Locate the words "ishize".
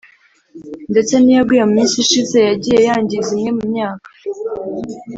2.03-2.37